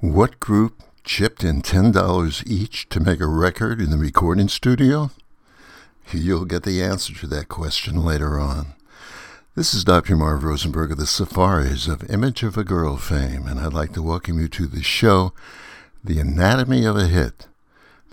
What 0.00 0.38
group 0.38 0.84
chipped 1.02 1.42
in 1.42 1.60
$10 1.60 2.46
each 2.46 2.88
to 2.90 3.00
make 3.00 3.18
a 3.20 3.26
record 3.26 3.80
in 3.80 3.90
the 3.90 3.98
recording 3.98 4.46
studio? 4.46 5.10
You'll 6.12 6.44
get 6.44 6.62
the 6.62 6.80
answer 6.80 7.12
to 7.14 7.26
that 7.26 7.48
question 7.48 8.04
later 8.04 8.38
on. 8.38 8.74
This 9.56 9.74
is 9.74 9.82
Dr. 9.82 10.14
Marv 10.14 10.44
Rosenberg 10.44 10.92
of 10.92 10.98
the 10.98 11.06
Safaris 11.06 11.88
of 11.88 12.08
Image 12.08 12.44
of 12.44 12.56
a 12.56 12.62
Girl 12.62 12.96
fame, 12.96 13.48
and 13.48 13.58
I'd 13.58 13.72
like 13.72 13.92
to 13.94 14.02
welcome 14.02 14.38
you 14.38 14.46
to 14.46 14.68
the 14.68 14.84
show, 14.84 15.32
The 16.04 16.20
Anatomy 16.20 16.84
of 16.84 16.96
a 16.96 17.08
Hit, 17.08 17.48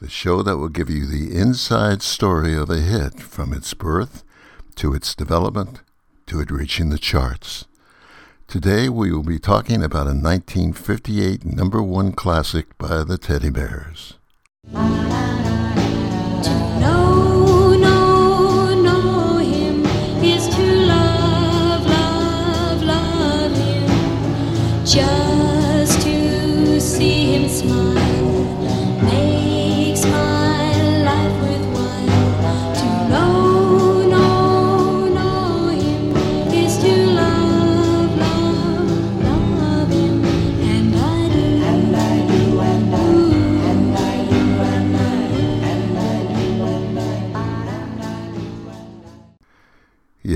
the 0.02 0.10
show 0.10 0.42
that 0.42 0.58
will 0.58 0.70
give 0.70 0.90
you 0.90 1.06
the 1.06 1.38
inside 1.38 2.02
story 2.02 2.56
of 2.56 2.72
a 2.72 2.80
hit 2.80 3.20
from 3.20 3.54
its 3.54 3.76
birth 3.76 4.24
to 4.78 4.96
its 4.96 5.14
development 5.14 5.82
to 6.26 6.40
it 6.40 6.50
reaching 6.50 6.90
the 6.90 6.98
charts. 6.98 7.66
Today 8.48 8.90
we 8.90 9.12
will 9.12 9.24
be 9.24 9.40
talking 9.40 9.84
about 9.84 10.08
a 10.08 10.14
1958 10.14 11.44
number 11.46 11.82
one 11.82 12.14
classic 12.14 12.78
by 12.78 13.04
the 13.04 13.18
Teddy 13.18 13.50
Bears. 13.50 14.14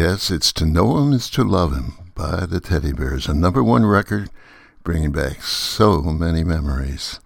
Yes, 0.09 0.31
it's 0.31 0.51
To 0.53 0.65
Know 0.65 0.97
Him 0.97 1.13
is 1.13 1.29
to 1.29 1.43
Love 1.43 1.71
Him 1.71 1.93
by 2.15 2.47
the 2.47 2.59
Teddy 2.59 2.93
Bears, 2.93 3.27
a 3.27 3.33
number 3.35 3.63
one 3.63 3.85
record 3.85 4.31
bringing 4.83 5.11
back 5.11 5.43
so 5.43 6.01
many 6.01 6.43
memories. 6.43 7.19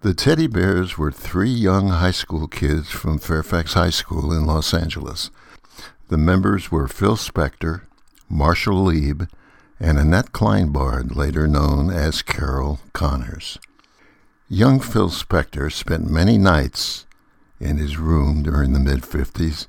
The 0.00 0.14
Teddy 0.14 0.46
Bears 0.46 0.96
were 0.96 1.12
three 1.12 1.50
young 1.50 1.88
high 1.88 2.12
school 2.12 2.48
kids 2.48 2.88
from 2.88 3.18
Fairfax 3.18 3.74
High 3.74 3.90
School 3.90 4.32
in 4.32 4.46
Los 4.46 4.72
Angeles. 4.72 5.30
The 6.08 6.16
members 6.16 6.72
were 6.72 6.88
Phil 6.88 7.16
Spector, 7.16 7.82
Marshall 8.30 8.82
Lieb, 8.84 9.28
and 9.78 9.98
Annette 9.98 10.32
Kleinbard, 10.32 11.14
later 11.14 11.46
known 11.46 11.90
as 11.90 12.22
Carol 12.22 12.80
Connors. 12.94 13.58
Young 14.48 14.80
Phil 14.80 15.10
Spector 15.10 15.70
spent 15.70 16.10
many 16.10 16.38
nights 16.38 17.04
in 17.60 17.76
his 17.76 17.98
room 17.98 18.42
during 18.42 18.72
the 18.72 18.80
mid 18.80 19.02
50s, 19.02 19.66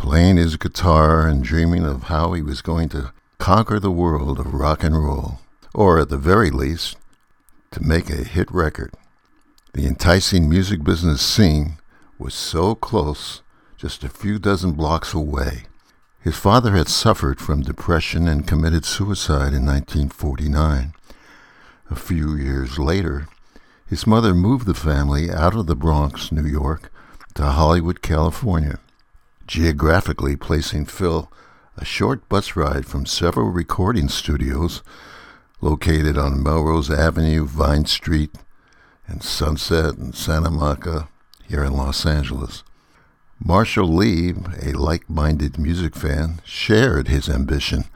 playing 0.00 0.38
his 0.38 0.56
guitar 0.56 1.26
and 1.26 1.44
dreaming 1.44 1.84
of 1.84 2.04
how 2.04 2.32
he 2.32 2.40
was 2.40 2.62
going 2.62 2.88
to 2.88 3.12
conquer 3.38 3.78
the 3.78 3.90
world 3.90 4.40
of 4.40 4.54
rock 4.54 4.82
and 4.82 4.96
roll 4.96 5.38
or 5.74 5.98
at 5.98 6.08
the 6.08 6.16
very 6.16 6.50
least, 6.50 6.96
to 7.70 7.82
make 7.82 8.10
a 8.10 8.24
hit 8.24 8.50
record. 8.50 8.92
The 9.74 9.86
enticing 9.86 10.48
music 10.48 10.82
business 10.82 11.22
scene 11.22 11.78
was 12.18 12.34
so 12.34 12.74
close, 12.74 13.42
just 13.76 14.02
a 14.02 14.08
few 14.08 14.38
dozen 14.38 14.72
blocks 14.72 15.14
away. 15.14 15.64
His 16.20 16.36
father 16.36 16.72
had 16.72 16.88
suffered 16.88 17.38
from 17.38 17.60
depression 17.60 18.26
and 18.26 18.48
committed 18.48 18.84
suicide 18.84 19.54
in 19.54 19.64
1949. 19.64 20.92
A 21.90 21.96
few 21.96 22.34
years 22.36 22.78
later, 22.78 23.28
his 23.86 24.06
mother 24.06 24.34
moved 24.34 24.66
the 24.66 24.74
family 24.74 25.30
out 25.30 25.54
of 25.54 25.66
the 25.66 25.76
Bronx, 25.76 26.32
New 26.32 26.46
York, 26.46 26.90
to 27.34 27.44
Hollywood, 27.44 28.02
California, 28.02 28.78
geographically 29.50 30.36
placing 30.36 30.84
Phil 30.84 31.28
a 31.76 31.84
short 31.84 32.28
bus 32.28 32.54
ride 32.54 32.86
from 32.86 33.04
several 33.04 33.48
recording 33.50 34.08
studios 34.08 34.80
located 35.60 36.16
on 36.16 36.40
Melrose 36.40 36.88
Avenue, 36.88 37.44
Vine 37.46 37.84
Street, 37.84 38.30
and 39.08 39.24
Sunset 39.24 39.96
and 39.96 40.14
Santa 40.14 40.50
Monica 40.50 41.08
here 41.48 41.64
in 41.64 41.72
Los 41.72 42.06
Angeles. 42.06 42.62
Marshall 43.44 43.92
Lee, 43.92 44.34
a 44.62 44.70
like 44.70 45.10
minded 45.10 45.58
music 45.58 45.96
fan, 45.96 46.40
shared 46.44 47.08
his 47.08 47.28
ambition, 47.28 47.86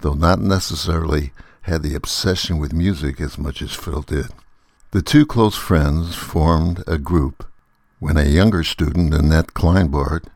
though 0.00 0.12
not 0.12 0.40
necessarily 0.40 1.32
had 1.62 1.82
the 1.82 1.94
obsession 1.94 2.58
with 2.58 2.74
music 2.74 3.18
as 3.18 3.38
much 3.38 3.62
as 3.62 3.72
Phil 3.72 4.02
did. 4.02 4.26
The 4.90 5.00
two 5.00 5.24
close 5.24 5.56
friends 5.56 6.14
formed 6.14 6.84
a 6.86 6.98
group 6.98 7.46
when 7.98 8.18
a 8.18 8.24
younger 8.24 8.62
student, 8.62 9.14
Annette 9.14 9.54
Kleinbard, 9.54 10.26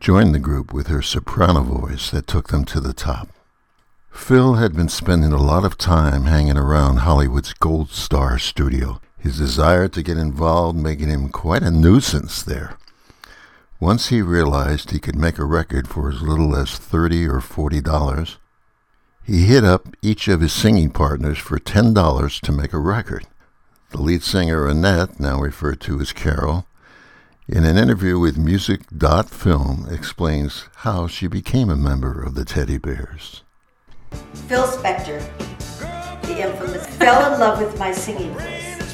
joined 0.00 0.34
the 0.34 0.38
group 0.38 0.72
with 0.72 0.88
her 0.88 1.02
soprano 1.02 1.62
voice 1.62 2.10
that 2.10 2.26
took 2.26 2.48
them 2.48 2.64
to 2.66 2.80
the 2.80 2.92
top. 2.92 3.28
Phil 4.10 4.54
had 4.54 4.74
been 4.74 4.88
spending 4.88 5.32
a 5.32 5.42
lot 5.42 5.64
of 5.64 5.76
time 5.76 6.24
hanging 6.24 6.56
around 6.56 6.98
Hollywood's 6.98 7.52
Gold 7.52 7.90
Star 7.90 8.38
studio, 8.38 9.00
his 9.18 9.38
desire 9.38 9.88
to 9.88 10.02
get 10.02 10.16
involved 10.16 10.78
making 10.78 11.08
him 11.08 11.28
quite 11.28 11.62
a 11.62 11.70
nuisance 11.70 12.42
there. 12.42 12.78
Once 13.78 14.08
he 14.08 14.22
realized 14.22 14.90
he 14.90 14.98
could 14.98 15.16
make 15.16 15.38
a 15.38 15.44
record 15.44 15.86
for 15.86 16.10
as 16.10 16.22
little 16.22 16.56
as 16.56 16.78
thirty 16.78 17.26
or 17.26 17.40
forty 17.40 17.80
dollars, 17.80 18.38
he 19.22 19.46
hit 19.46 19.64
up 19.64 19.88
each 20.00 20.28
of 20.28 20.40
his 20.40 20.52
singing 20.52 20.90
partners 20.90 21.38
for 21.38 21.58
ten 21.58 21.92
dollars 21.92 22.40
to 22.40 22.52
make 22.52 22.72
a 22.72 22.78
record. 22.78 23.26
The 23.90 24.00
lead 24.00 24.22
singer 24.22 24.66
Annette, 24.66 25.20
now 25.20 25.40
referred 25.40 25.80
to 25.82 26.00
as 26.00 26.12
Carol, 26.12 26.66
in 27.48 27.64
an 27.64 27.76
interview 27.76 28.18
with 28.18 28.36
Music.Film, 28.36 29.86
explains 29.88 30.64
how 30.78 31.06
she 31.06 31.28
became 31.28 31.70
a 31.70 31.76
member 31.76 32.20
of 32.20 32.34
the 32.34 32.44
Teddy 32.44 32.76
Bears. 32.76 33.44
Phil 34.48 34.66
Spector, 34.66 35.20
the 36.22 36.40
infamous, 36.40 36.84
fell 36.96 37.32
in 37.32 37.38
love 37.38 37.60
with 37.60 37.78
my 37.78 37.92
singing 37.92 38.32
voice 38.32 38.92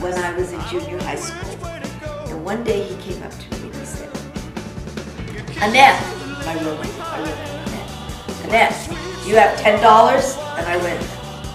when 0.00 0.14
I 0.14 0.32
was 0.36 0.52
in 0.52 0.60
junior 0.68 1.02
high 1.02 1.16
school. 1.16 1.66
And 2.28 2.44
one 2.44 2.62
day 2.62 2.84
he 2.84 2.94
came 3.02 3.20
up 3.24 3.32
to 3.32 3.50
me 3.56 3.66
and 3.66 3.74
he 3.74 3.84
said, 3.84 4.10
Annette, 5.60 6.00
my 6.46 6.54
roommate, 6.62 6.98
my 6.98 7.18
roommate, 7.18 8.44
Annette, 8.44 9.26
you 9.26 9.34
have 9.34 9.58
ten 9.58 9.82
dollars? 9.82 10.36
And 10.56 10.66
I 10.66 10.76
went, 10.76 11.02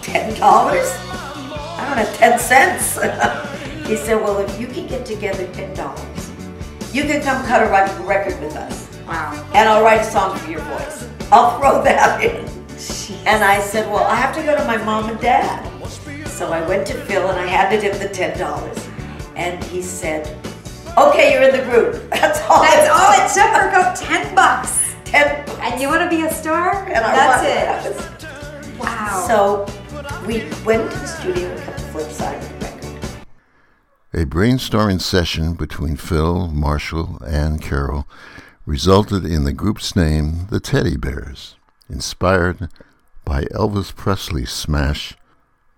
ten 0.03 0.37
dollars? 0.37 0.91
I 1.07 1.85
don't 1.87 1.97
have 1.97 2.13
ten 2.17 2.37
cents. 2.37 2.95
he 3.87 3.95
said, 3.95 4.15
well, 4.15 4.39
if 4.39 4.59
you 4.59 4.67
can 4.67 4.87
get 4.87 5.05
together 5.05 5.47
ten 5.53 5.73
dollars, 5.73 6.12
you 6.93 7.03
can 7.03 7.21
come 7.21 7.43
cut 7.45 7.63
a 7.63 7.69
record 8.05 8.39
with 8.39 8.55
us. 8.55 8.87
Wow. 9.07 9.49
And 9.53 9.67
I'll 9.67 9.83
write 9.83 10.01
a 10.01 10.03
song 10.03 10.37
for 10.37 10.49
your 10.49 10.61
voice. 10.61 11.09
I'll 11.31 11.59
throw 11.59 11.83
that 11.83 12.23
in. 12.23 12.45
And 13.25 13.43
I 13.43 13.59
said, 13.59 13.91
well, 13.91 14.03
I 14.03 14.15
have 14.15 14.35
to 14.35 14.43
go 14.43 14.55
to 14.55 14.63
my 14.65 14.77
mom 14.77 15.09
and 15.09 15.19
dad. 15.19 15.69
So 16.27 16.51
I 16.51 16.67
went 16.67 16.85
to 16.87 16.93
Phil 16.93 17.29
and 17.29 17.39
I 17.39 17.45
handed 17.45 17.83
him 17.83 17.97
the 17.99 18.09
ten 18.09 18.37
dollars, 18.39 18.89
and 19.35 19.63
he 19.65 19.83
said, 19.83 20.27
"Okay, 20.97 21.31
you're 21.31 21.43
in 21.43 21.55
the 21.55 21.63
group. 21.63 22.09
That's 22.09 22.41
all. 22.49 22.63
That's 22.63 22.89
all 22.89 23.11
it 23.13 23.29
took 23.31 23.53
for 23.53 23.69
about 23.69 23.95
10 23.95 24.33
bucks. 24.33 24.95
Ten. 25.05 25.47
And 25.61 25.79
you 25.79 25.87
want 25.87 26.01
to 26.01 26.09
be 26.09 26.25
a 26.25 26.33
star? 26.33 26.85
And 26.87 27.05
I 27.05 27.15
That's 27.15 28.23
it. 28.23 28.79
Wow. 28.79 29.25
So 29.27 29.65
we 30.25 30.49
went 30.65 30.91
to 30.91 30.97
the 30.97 31.07
studio 31.07 31.55
A 34.15 34.25
brainstorming 34.25 35.01
session 35.01 35.55
between 35.55 35.95
Phil, 35.95 36.47
Marshall, 36.49 37.17
and 37.25 37.59
Carol 37.59 38.07
resulted 38.63 39.25
in 39.25 39.43
the 39.43 39.53
group's 39.53 39.95
name, 39.95 40.45
the 40.51 40.59
Teddy 40.59 40.97
Bears, 40.97 41.55
inspired 41.89 42.69
by 43.25 43.45
Elvis 43.45 43.95
Presley's 43.95 44.51
smash, 44.51 45.15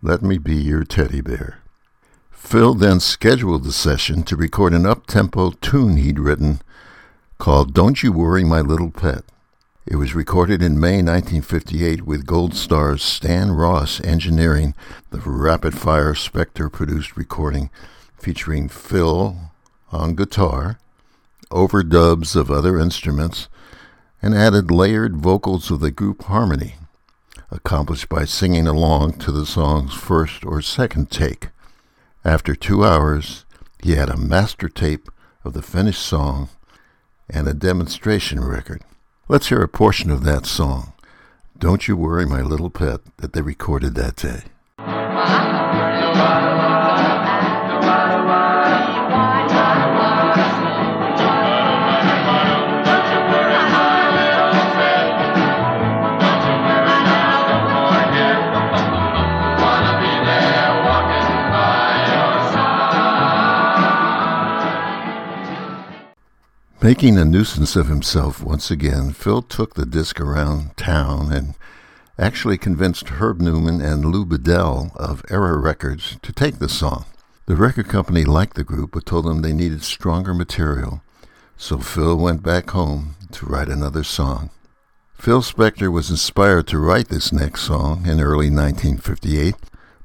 Let 0.01 0.21
Me 0.21 0.37
Be 0.37 0.53
Your 0.53 0.83
Teddy 0.83 1.21
Bear. 1.21 1.59
Phil 2.29 2.73
then 2.73 2.99
scheduled 2.99 3.63
the 3.63 3.71
session 3.71 4.21
to 4.23 4.35
record 4.35 4.73
an 4.73 4.85
up-tempo 4.85 5.51
tune 5.61 5.95
he'd 5.95 6.19
written 6.19 6.59
called 7.37 7.73
Don't 7.73 8.03
You 8.03 8.11
Worry 8.11 8.43
My 8.43 8.59
Little 8.59 8.91
Pet. 8.91 9.23
It 9.87 9.95
was 9.95 10.13
recorded 10.13 10.61
in 10.61 10.77
May 10.77 10.97
1958 10.97 12.05
with 12.05 12.25
Gold 12.25 12.53
Star's 12.53 13.01
Stan 13.01 13.51
Ross 13.51 14.03
engineering 14.03 14.75
the 15.11 15.19
rapid-fire 15.19 16.15
Spector-produced 16.15 17.15
recording 17.15 17.69
featuring 18.25 18.67
Phil 18.67 19.37
on 19.91 20.15
guitar, 20.15 20.79
overdubs 21.51 22.35
of 22.35 22.49
other 22.49 22.79
instruments, 22.79 23.47
and 24.19 24.33
added 24.33 24.71
layered 24.71 25.15
vocals 25.15 25.69
of 25.69 25.79
the 25.79 25.91
group 25.91 26.23
harmony, 26.23 26.73
accomplished 27.51 28.09
by 28.09 28.25
singing 28.25 28.65
along 28.65 29.13
to 29.13 29.31
the 29.31 29.45
song's 29.45 29.93
first 29.93 30.43
or 30.43 30.59
second 30.59 31.11
take. 31.11 31.49
After 32.23 32.55
two 32.55 32.83
hours, 32.83 33.45
he 33.83 33.91
had 33.91 34.09
a 34.09 34.17
master 34.17 34.69
tape 34.69 35.07
of 35.43 35.53
the 35.53 35.61
finished 35.61 36.01
song 36.01 36.49
and 37.29 37.47
a 37.47 37.53
demonstration 37.53 38.43
record. 38.43 38.81
Let's 39.27 39.49
hear 39.49 39.61
a 39.61 39.67
portion 39.67 40.09
of 40.09 40.23
that 40.23 40.47
song, 40.47 40.93
Don't 41.59 41.87
You 41.87 41.95
Worry 41.95 42.25
My 42.25 42.41
Little 42.41 42.71
Pet, 42.71 43.01
that 43.17 43.33
they 43.33 43.43
recorded 43.43 43.93
that 43.93 44.15
day. 44.15 44.45
Making 66.81 67.17
a 67.17 67.25
nuisance 67.25 67.75
of 67.75 67.87
himself 67.87 68.43
once 68.43 68.69
again, 68.69 69.11
Phil 69.13 69.41
took 69.41 69.73
the 69.73 69.85
disc 69.85 70.19
around 70.19 70.75
town 70.77 71.31
and 71.31 71.55
actually 72.19 72.57
convinced 72.57 73.09
Herb 73.09 73.41
Newman 73.41 73.81
and 73.81 74.05
Lou 74.05 74.25
Bedell 74.25 74.91
of 74.95 75.23
Era 75.29 75.57
Records 75.57 76.17
to 76.21 76.31
take 76.31 76.59
the 76.59 76.69
song. 76.69 77.05
The 77.47 77.55
record 77.55 77.87
company 77.87 78.23
liked 78.25 78.55
the 78.55 78.63
group 78.63 78.91
but 78.91 79.05
told 79.05 79.25
them 79.25 79.41
they 79.41 79.53
needed 79.53 79.83
stronger 79.83 80.33
material, 80.33 81.01
so 81.57 81.79
Phil 81.79 82.17
went 82.17 82.43
back 82.43 82.69
home 82.69 83.15
to 83.31 83.45
write 83.45 83.69
another 83.69 84.03
song. 84.03 84.49
Phil 85.17 85.41
Spector 85.41 85.91
was 85.91 86.11
inspired 86.11 86.67
to 86.67 86.77
write 86.77 87.07
this 87.07 87.31
next 87.31 87.61
song 87.61 88.05
in 88.05 88.19
early 88.19 88.49
1958 88.49 89.55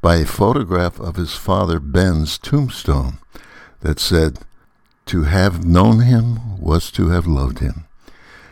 by 0.01 0.17
a 0.17 0.25
photograph 0.25 0.99
of 1.01 1.17
his 1.17 1.35
father 1.35 1.81
Ben's 1.81 2.39
tombstone 2.39 3.19
that 3.81 3.99
said, 3.99 4.39
To 5.11 5.25
have 5.25 5.65
known 5.65 6.03
him 6.03 6.61
was 6.61 6.93
to 6.93 7.09
have 7.09 7.27
loved 7.27 7.59
him. 7.59 7.85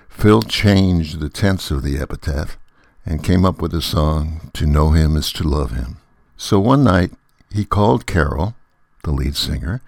Phil 0.09 0.43
changed 0.43 1.21
the 1.21 1.29
tense 1.29 1.71
of 1.71 1.85
the 1.85 2.01
epitaph 2.01 2.59
and 3.07 3.23
came 3.23 3.45
up 3.45 3.63
with 3.63 3.71
the 3.71 3.81
song, 3.81 4.51
To 4.55 4.67
Know 4.67 4.91
Him 4.91 5.17
is 5.17 5.33
to 5.35 5.45
Love 5.45 5.71
Him. 5.71 5.99
So 6.37 6.59
one 6.59 6.83
night 6.83 7.13
he 7.53 7.65
called 7.65 8.07
Carol, 8.07 8.57
the 9.05 9.13
lead 9.13 9.37
singer, 9.37 9.83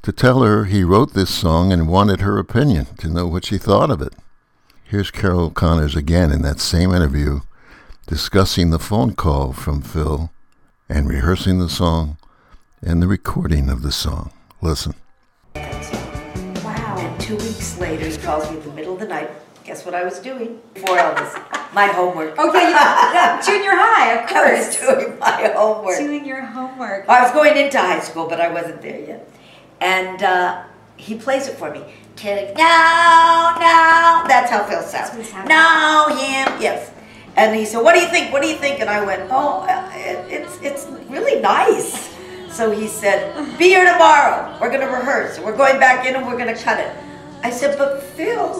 to 0.00 0.12
tell 0.12 0.40
her 0.40 0.64
he 0.64 0.82
wrote 0.82 1.12
this 1.12 1.28
song 1.28 1.74
and 1.74 1.90
wanted 1.90 2.22
her 2.22 2.38
opinion 2.38 2.86
to 3.00 3.10
know 3.10 3.26
what 3.26 3.44
she 3.44 3.58
thought 3.58 3.90
of 3.90 4.00
it. 4.00 4.14
Here's 4.82 5.10
Carol 5.10 5.50
Connors 5.50 5.94
again 5.94 6.32
in 6.32 6.40
that 6.40 6.58
same 6.58 6.94
interview 6.94 7.40
discussing 8.06 8.70
the 8.70 8.78
phone 8.78 9.14
call 9.14 9.52
from 9.52 9.82
Phil 9.82 10.30
and 10.88 11.06
rehearsing 11.06 11.58
the 11.58 11.68
song 11.68 12.16
and 12.80 13.02
the 13.02 13.08
recording 13.08 13.68
of 13.68 13.82
the 13.82 13.92
song. 13.92 14.30
Listen. 14.62 14.94
Two 17.24 17.36
weeks 17.36 17.78
later, 17.80 18.06
he 18.06 18.16
calls 18.18 18.50
me 18.50 18.58
in 18.58 18.62
the 18.64 18.72
middle 18.72 18.92
of 18.94 19.00
the 19.00 19.06
night. 19.08 19.30
Guess 19.64 19.86
what 19.86 19.94
I 19.94 20.04
was 20.04 20.18
doing? 20.18 20.60
For 20.76 20.94
Elvis. 20.96 21.32
My 21.72 21.86
homework. 21.86 22.36
Okay, 22.38 22.68
yeah, 22.70 23.40
junior 23.40 23.70
high, 23.72 24.12
of 24.12 24.30
I 24.30 24.56
was 24.58 24.76
course. 24.76 24.80
doing 24.98 25.18
my 25.18 25.52
homework. 25.56 25.98
Doing 25.98 26.26
your 26.26 26.42
homework. 26.42 27.08
I 27.08 27.22
was 27.22 27.32
going 27.32 27.56
into 27.56 27.78
high 27.78 28.00
school, 28.00 28.28
but 28.28 28.42
I 28.42 28.52
wasn't 28.52 28.82
there 28.82 29.00
yet. 29.00 29.30
And 29.80 30.22
uh, 30.22 30.64
he 30.98 31.14
plays 31.16 31.48
it 31.48 31.56
for 31.56 31.70
me. 31.70 31.80
No, 32.22 33.54
no. 33.58 34.24
That's 34.28 34.50
how 34.50 34.64
Phil 34.68 34.82
sounds. 34.82 35.10
what 35.12 35.20
it 35.20 35.24
sounds 35.26 35.48
No, 35.48 36.08
him, 36.10 36.60
yes. 36.60 36.92
And 37.36 37.56
he 37.56 37.64
said, 37.64 37.80
"What 37.82 37.94
do 37.94 38.00
you 38.00 38.06
think? 38.08 38.32
What 38.32 38.42
do 38.42 38.48
you 38.48 38.54
think?" 38.56 38.80
And 38.80 38.88
I 38.88 39.04
went, 39.04 39.28
"Oh, 39.32 39.62
uh, 39.66 39.90
it, 39.94 40.18
it's 40.30 40.58
it's 40.62 40.86
really 41.10 41.40
nice." 41.40 42.14
So 42.50 42.70
he 42.70 42.86
said, 42.86 43.34
"Be 43.58 43.64
here 43.74 43.84
tomorrow. 43.90 44.56
We're 44.60 44.70
gonna 44.70 44.86
rehearse. 44.86 45.40
We're 45.40 45.56
going 45.56 45.80
back 45.80 46.06
in 46.06 46.14
and 46.14 46.24
we're 46.26 46.38
gonna 46.38 46.54
cut 46.56 46.78
it." 46.78 46.92
I 47.44 47.50
said, 47.50 47.78
"But 47.78 48.02
Phil, 48.02 48.50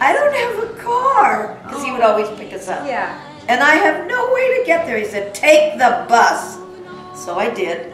I 0.00 0.12
don't 0.14 0.34
have 0.34 0.70
a 0.70 0.82
car 0.82 1.58
because 1.64 1.84
he 1.84 1.92
would 1.92 2.00
always 2.00 2.28
pick 2.38 2.54
us 2.54 2.68
up." 2.68 2.86
Yeah. 2.86 3.20
And 3.50 3.64
I 3.64 3.74
have 3.74 4.06
no 4.06 4.32
way 4.32 4.60
to 4.60 4.64
get 4.64 4.86
there. 4.86 4.96
He 4.96 5.04
said, 5.04 5.34
take 5.34 5.72
the 5.72 6.06
bus. 6.08 6.56
So 7.16 7.36
I 7.36 7.52
did. 7.52 7.92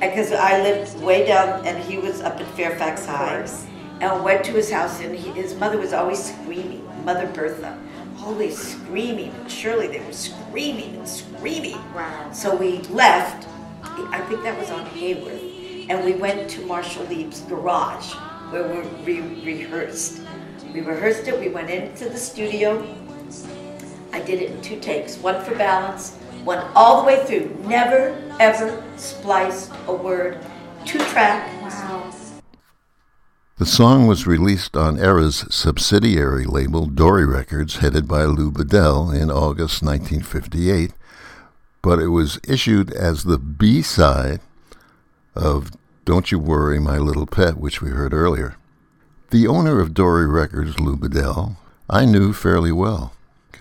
Because 0.00 0.32
I 0.32 0.62
lived 0.62 0.98
way 1.02 1.26
down 1.26 1.66
and 1.66 1.76
he 1.84 1.98
was 1.98 2.22
up 2.22 2.40
in 2.40 2.46
Fairfax 2.56 3.04
High. 3.04 3.40
course. 3.40 3.66
And 4.00 4.24
went 4.24 4.44
to 4.46 4.52
his 4.52 4.70
house 4.70 5.00
and 5.00 5.14
he, 5.14 5.28
his 5.32 5.54
mother 5.56 5.76
was 5.76 5.92
always 5.92 6.32
screaming, 6.32 6.88
Mother 7.04 7.26
Bertha, 7.26 7.78
always 8.24 8.56
screaming. 8.56 9.30
And 9.30 9.50
surely 9.50 9.88
they 9.88 10.00
were 10.00 10.12
screaming 10.12 10.96
and 10.96 11.06
screaming. 11.06 11.76
Wow. 11.94 12.30
So 12.32 12.56
we 12.56 12.78
left, 12.88 13.46
I 13.82 14.24
think 14.28 14.42
that 14.44 14.58
was 14.58 14.70
on 14.70 14.86
Hayworth, 14.86 15.90
and 15.90 16.02
we 16.02 16.12
went 16.14 16.48
to 16.48 16.64
Marshall 16.64 17.04
Lieb's 17.06 17.40
garage 17.42 18.14
where 18.50 18.68
we 18.68 19.20
re- 19.20 19.44
rehearsed. 19.44 20.20
We 20.72 20.80
rehearsed 20.80 21.28
it, 21.28 21.38
we 21.38 21.48
went 21.48 21.70
into 21.70 22.08
the 22.08 22.16
studio. 22.16 22.86
I 24.12 24.20
did 24.20 24.40
it 24.40 24.50
in 24.50 24.62
two 24.62 24.80
takes, 24.80 25.16
one 25.18 25.44
for 25.44 25.54
balance, 25.54 26.16
one 26.44 26.66
all 26.74 27.00
the 27.00 27.06
way 27.06 27.24
through. 27.26 27.54
Never, 27.66 28.16
ever 28.40 28.82
spliced 28.96 29.72
a 29.86 29.92
word. 29.92 30.38
Two 30.84 30.98
track. 30.98 31.46
Wow. 31.62 32.10
The 33.58 33.66
song 33.66 34.06
was 34.06 34.26
released 34.26 34.76
on 34.76 35.00
Era's 35.00 35.44
subsidiary 35.52 36.44
label, 36.44 36.86
Doré 36.86 37.30
Records, 37.30 37.78
headed 37.78 38.06
by 38.06 38.24
Lou 38.24 38.52
Bedell, 38.52 39.10
in 39.10 39.32
August 39.32 39.82
1958, 39.82 40.92
but 41.82 41.98
it 41.98 42.08
was 42.08 42.38
issued 42.46 42.92
as 42.92 43.24
the 43.24 43.36
B 43.36 43.82
side 43.82 44.40
of 45.34 45.72
Don't 46.08 46.32
You 46.32 46.38
Worry, 46.38 46.80
My 46.80 46.96
Little 46.96 47.26
Pet, 47.26 47.58
which 47.58 47.82
we 47.82 47.90
heard 47.90 48.14
earlier. 48.14 48.56
The 49.28 49.46
owner 49.46 49.78
of 49.78 49.90
Doré 49.90 50.26
Records, 50.26 50.80
Lou 50.80 50.96
Bedell, 50.96 51.58
I 51.90 52.06
knew 52.06 52.32
fairly 52.32 52.72
well. 52.72 53.12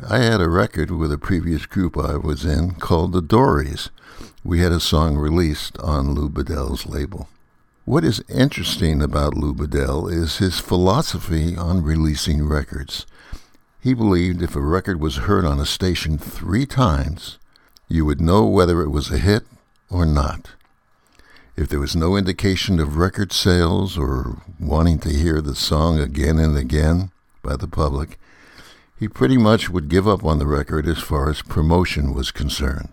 I 0.10 0.20
had 0.20 0.40
a 0.40 0.48
record 0.48 0.90
with 0.90 1.12
a 1.12 1.18
previous 1.18 1.66
group 1.66 1.98
I 1.98 2.16
was 2.16 2.46
in 2.46 2.76
called 2.76 3.12
the 3.12 3.22
Dories. 3.22 3.90
We 4.46 4.62
had 4.62 4.72
a 4.72 4.80
song 4.80 5.18
released 5.18 5.78
on 5.80 6.14
Lou 6.14 6.30
Bedell's 6.30 6.86
label. 6.86 7.28
What 7.84 8.06
is 8.06 8.24
interesting 8.30 9.02
about 9.02 9.36
Lou 9.36 9.54
Bedell 9.54 10.08
is 10.08 10.38
his 10.38 10.58
philosophy 10.58 11.58
on 11.58 11.84
releasing 11.84 12.48
records. 12.48 13.06
He 13.82 13.94
believed 13.94 14.42
if 14.42 14.56
a 14.56 14.62
record 14.62 15.02
was 15.02 15.28
heard 15.28 15.44
on 15.44 15.60
a 15.60 15.66
station 15.66 16.18
three 16.18 16.66
times, 16.66 17.40
you 17.90 18.06
would 18.06 18.22
know 18.22 18.46
whether 18.46 18.82
it 18.84 18.90
was 18.90 19.12
a 19.12 19.18
hit 19.18 19.44
or 19.90 20.06
not. 20.06 20.52
If 21.58 21.70
there 21.70 21.80
was 21.80 21.96
no 21.96 22.16
indication 22.16 22.80
of 22.80 22.98
record 22.98 23.34
sales 23.34 23.98
or 23.98 24.44
wanting 24.60 25.00
to 25.00 25.10
hear 25.10 25.42
the 25.42 25.56
song 25.56 26.00
again 26.00 26.38
and 26.38 26.56
again 26.56 27.10
by 27.42 27.56
the 27.56 27.68
public, 27.68 28.20
he 29.00 29.08
pretty 29.08 29.38
much 29.38 29.68
would 29.68 29.90
give 29.90 30.08
up 30.08 30.24
on 30.24 30.38
the 30.38 30.46
record 30.46 30.88
as 30.88 31.00
far 31.00 31.32
as 31.32 31.42
promotion 31.42 32.14
was 32.14 32.30
concerned. 32.30 32.90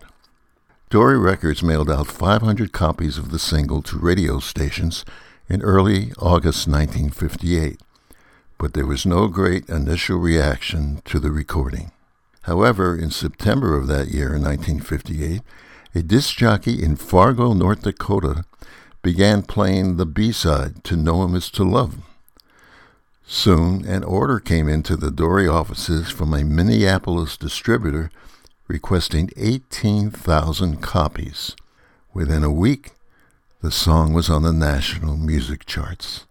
Doré 0.89 1.23
Records 1.23 1.61
mailed 1.61 1.91
out 1.91 2.07
500 2.07 2.71
copies 2.71 3.19
of 3.19 3.29
the 3.29 3.37
single 3.37 3.83
to 3.83 3.99
radio 3.99 4.39
stations 4.39 5.05
in 5.47 5.61
early 5.61 6.11
August 6.17 6.67
1958, 6.67 7.79
but 8.57 8.73
there 8.73 8.87
was 8.87 9.05
no 9.05 9.27
great 9.27 9.69
initial 9.69 10.17
reaction 10.17 11.03
to 11.05 11.19
the 11.19 11.29
recording. 11.29 11.91
However, 12.43 12.97
in 12.97 13.11
September 13.11 13.77
of 13.77 13.85
that 13.87 14.07
year, 14.07 14.29
1958, 14.39 15.41
a 15.95 16.03
disc 16.03 16.35
jockey 16.35 16.83
in 16.83 16.97
Fargo, 16.97 17.53
North 17.53 17.83
Dakota, 17.83 18.43
began 19.01 19.43
playing 19.43 19.95
the 19.95 20.05
B-side 20.05 20.83
to 20.83 20.97
Know 20.97 21.23
Him 21.23 21.35
Is 21.35 21.49
to 21.51 21.63
Love. 21.63 21.99
Soon, 23.25 23.85
an 23.85 24.03
order 24.03 24.41
came 24.41 24.67
into 24.67 24.97
the 24.97 25.09
Doré 25.09 25.51
offices 25.51 26.09
from 26.09 26.33
a 26.33 26.43
Minneapolis 26.43 27.37
distributor 27.37 28.11
requesting 28.67 29.29
18,000 29.37 30.81
copies. 30.81 31.55
Within 32.13 32.43
a 32.43 32.51
week, 32.51 32.91
the 33.61 33.71
song 33.71 34.11
was 34.11 34.29
on 34.29 34.43
the 34.43 34.51
national 34.51 35.15
music 35.15 35.65
charts. 35.65 36.25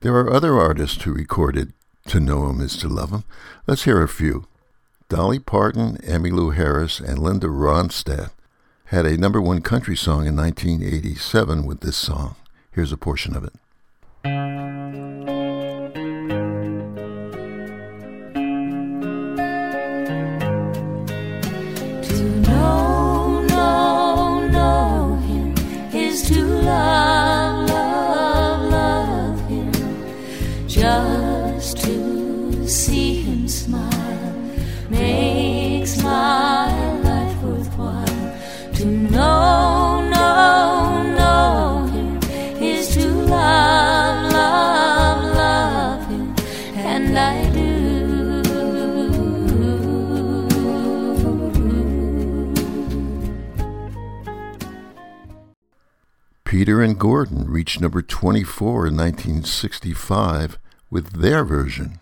There 0.00 0.16
are 0.16 0.32
other 0.32 0.56
artists 0.58 1.02
who 1.02 1.12
recorded 1.12 1.74
To 2.06 2.20
Know 2.20 2.48
Him 2.48 2.62
Is 2.62 2.76
to 2.78 2.88
Love 2.88 3.10
Him. 3.10 3.24
Let's 3.66 3.84
hear 3.84 4.02
a 4.02 4.08
few. 4.08 4.46
Dolly 5.10 5.40
Parton, 5.40 5.98
Emmylou 5.98 6.54
Harris, 6.54 7.00
and 7.00 7.18
Linda 7.18 7.48
Ronstadt 7.48 8.30
had 8.88 9.04
a 9.04 9.18
number 9.18 9.40
one 9.40 9.60
country 9.60 9.96
song 9.96 10.26
in 10.26 10.34
1987 10.34 11.66
with 11.66 11.80
this 11.80 11.96
song. 11.96 12.36
Here's 12.70 12.90
a 12.90 12.96
portion 12.96 13.36
of 13.36 13.44
it. 13.44 14.77
Peter 56.68 56.82
and 56.82 56.98
Gordon 56.98 57.50
reached 57.50 57.80
number 57.80 58.02
24 58.02 58.88
in 58.88 58.94
1965 58.94 60.58
with 60.90 61.12
their 61.12 61.42
version. 61.42 61.98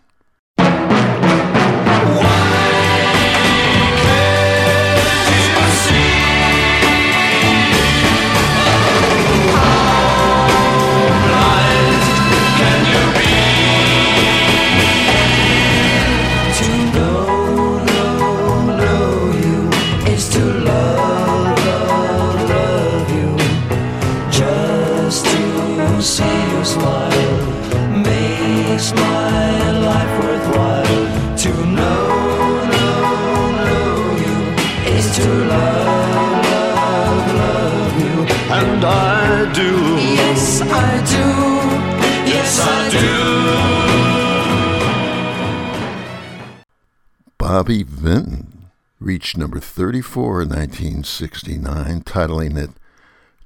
Number 49.34 49.58
34 49.58 50.42
in 50.42 50.48
1969, 50.50 52.02
titling 52.02 52.58
it 52.62 52.70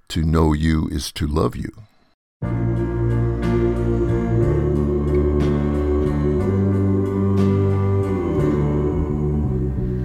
To 0.08 0.24
Know 0.24 0.52
You 0.52 0.88
Is 0.90 1.12
to 1.12 1.28
Love 1.28 1.54
You. 1.54 1.70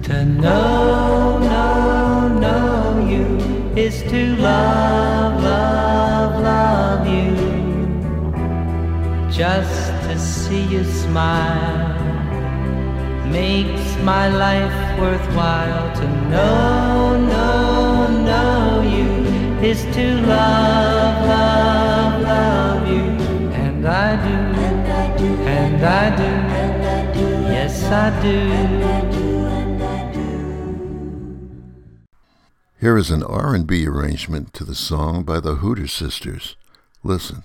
To 0.04 0.24
know, 0.24 1.38
know, 1.40 2.38
know 2.38 3.06
you 3.08 3.76
is 3.76 4.02
to 4.04 4.36
love, 4.36 5.42
love, 5.42 6.42
love 6.42 7.06
you. 7.08 7.34
Just 9.30 9.90
to 10.04 10.16
see 10.16 10.62
you 10.62 10.84
smile 10.84 11.96
makes 13.26 13.85
my 14.06 14.28
life 14.28 15.00
worthwhile. 15.00 15.92
To 15.96 16.06
know, 16.30 17.18
know, 17.26 18.06
know 18.28 18.80
you 18.82 19.10
is 19.68 19.82
to 19.96 20.06
love, 20.20 21.26
love, 21.26 22.22
love 22.22 22.88
you. 22.88 23.04
And 23.64 23.84
I 23.84 24.10
do, 24.26 24.60
and 25.44 25.84
I 25.84 26.12
do, 26.12 27.22
yes 27.50 27.82
I 27.84 28.22
do. 28.22 28.36
Here 32.78 32.96
is 32.96 33.10
an 33.10 33.24
R&B 33.24 33.88
arrangement 33.88 34.54
to 34.54 34.62
the 34.62 34.76
song 34.76 35.24
by 35.24 35.40
the 35.40 35.56
Hooter 35.56 35.88
Sisters. 35.88 36.54
Listen. 37.02 37.42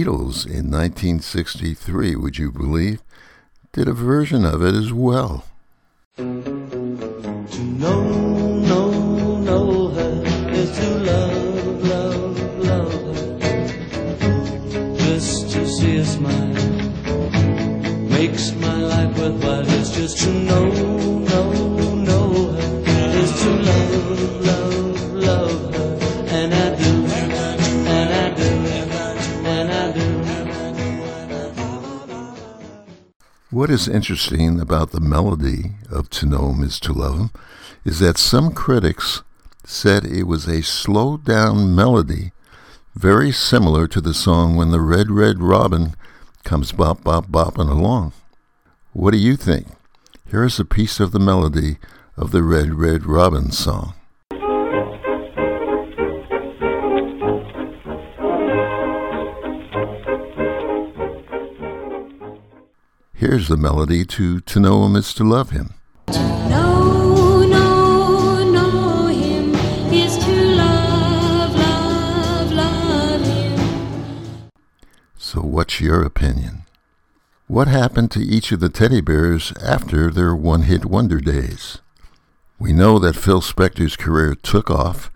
Beatles 0.00 0.46
in 0.46 0.70
1963, 0.70 2.16
would 2.16 2.38
you 2.38 2.50
believe, 2.50 3.02
did 3.74 3.86
a 3.86 3.92
version 3.92 4.46
of 4.46 4.62
it 4.62 4.74
as 4.74 4.94
well. 4.94 5.44
To 6.16 6.24
know, 6.24 8.02
no 8.60 9.40
know 9.40 9.88
her 9.88 10.22
is 10.52 10.70
to 10.78 10.88
love, 11.00 11.84
love, 11.84 12.40
love 12.64 13.42
her. 13.42 14.96
Just 14.96 15.50
to 15.50 15.66
see 15.68 15.96
a 15.98 16.04
smile 16.06 16.54
makes 18.08 18.52
my 18.54 18.76
life 18.76 19.18
worth 19.18 19.44
what 19.44 19.66
is 19.66 19.90
just 19.90 20.16
to 20.24 20.32
know, 20.32 20.69
What 33.60 33.68
is 33.68 33.88
interesting 33.88 34.58
about 34.58 34.90
the 34.90 35.02
melody 35.02 35.72
of 35.90 36.08
To 36.08 36.24
Know 36.24 36.48
Him 36.50 36.62
Is 36.62 36.80
to 36.80 36.94
Love 36.94 37.18
Him 37.18 37.30
is 37.84 37.98
that 37.98 38.16
some 38.16 38.54
critics 38.54 39.22
said 39.66 40.06
it 40.06 40.22
was 40.22 40.48
a 40.48 40.62
slowed 40.62 41.26
down 41.26 41.74
melody 41.74 42.32
very 42.94 43.30
similar 43.30 43.86
to 43.88 44.00
the 44.00 44.14
song 44.14 44.56
When 44.56 44.70
the 44.70 44.80
Red 44.80 45.10
Red 45.10 45.42
Robin 45.42 45.94
comes 46.42 46.72
bop 46.72 47.04
bop 47.04 47.26
bopping 47.26 47.68
along. 47.70 48.14
What 48.94 49.10
do 49.10 49.18
you 49.18 49.36
think? 49.36 49.66
Here 50.30 50.44
is 50.44 50.58
a 50.58 50.64
piece 50.64 50.98
of 50.98 51.12
the 51.12 51.20
melody 51.20 51.76
of 52.16 52.30
the 52.30 52.42
Red 52.42 52.72
Red 52.76 53.04
Robin 53.04 53.50
song. 53.50 53.92
Here's 63.20 63.48
the 63.48 63.58
melody 63.58 64.06
to 64.06 64.40
To 64.40 64.60
Know 64.60 64.86
Him 64.86 64.96
Is 64.96 65.12
to 65.12 65.24
Love 65.24 65.50
Him. 65.50 65.74
No, 66.08 67.44
no, 67.44 68.50
know 68.50 69.08
him 69.08 69.54
is 69.92 70.16
to 70.16 70.32
love, 70.56 71.54
love, 71.54 72.50
love 72.50 73.20
him. 73.20 74.50
So, 75.18 75.42
what's 75.42 75.82
your 75.82 76.02
opinion? 76.02 76.62
What 77.46 77.68
happened 77.68 78.10
to 78.12 78.20
each 78.20 78.52
of 78.52 78.60
the 78.60 78.70
teddy 78.70 79.02
bears 79.02 79.52
after 79.62 80.10
their 80.10 80.34
one 80.34 80.62
hit 80.62 80.86
wonder 80.86 81.20
days? 81.20 81.76
We 82.58 82.72
know 82.72 82.98
that 83.00 83.16
Phil 83.16 83.42
Spector's 83.42 83.96
career 83.96 84.34
took 84.34 84.70
off, 84.70 85.10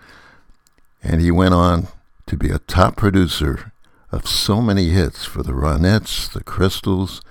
and 1.03 1.23
he 1.23 1.31
went 1.31 1.55
on 1.55 1.89
to 2.27 2.37
be 2.37 2.51
a 2.51 2.59
top 2.59 2.97
producer 2.97 3.73
of 4.13 4.29
so 4.29 4.61
many 4.61 4.91
hits 4.91 5.25
for 5.25 5.43
the 5.43 5.55
Ronettes, 5.55 6.31
the 6.31 6.45
Crystals, 6.45 7.23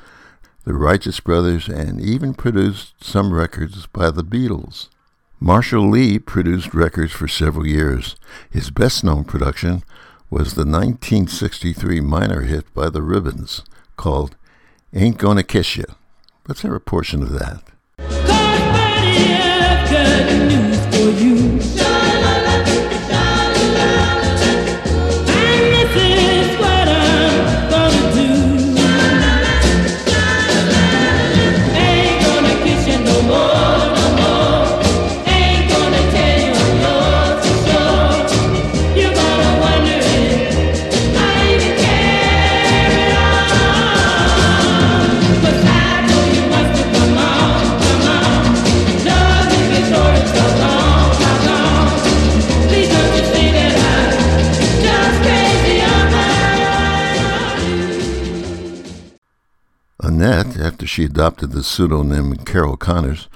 the 0.65 0.73
Righteous 0.73 1.19
Brothers, 1.19 1.67
and 1.67 1.99
even 1.99 2.33
produced 2.33 3.03
some 3.03 3.33
records 3.33 3.85
by 3.87 4.11
the 4.11 4.23
Beatles. 4.23 4.89
Marshall 5.39 5.89
Lee 5.89 6.19
produced 6.19 6.73
records 6.73 7.11
for 7.11 7.27
several 7.27 7.67
years. 7.67 8.15
His 8.49 8.69
best 8.69 9.03
known 9.03 9.25
production 9.25 9.83
was 10.29 10.53
the 10.53 10.61
1963 10.61 11.99
minor 11.99 12.41
hit 12.41 12.73
by 12.73 12.89
the 12.89 13.01
Ribbons 13.01 13.63
called 13.97 14.35
Ain't 14.93 15.17
Gonna 15.17 15.43
Kiss 15.43 15.75
Ya. 15.75 15.85
Let's 16.47 16.61
hear 16.61 16.75
a 16.75 16.79
portion 16.79 17.21
of 17.21 17.31
that. 17.31 17.61
Annette, 60.03 60.59
after 60.59 60.85
she 60.85 61.05
adopted 61.05 61.51
the 61.51 61.63
pseudonym 61.63 62.35
Carol 62.35 62.75
Connors, 62.75 63.29